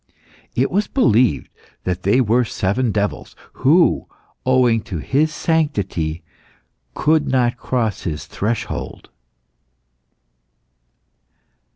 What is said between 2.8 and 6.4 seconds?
devils, who, owing to his sanctity,